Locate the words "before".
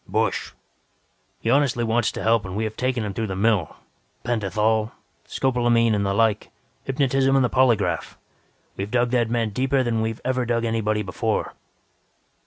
11.03-11.53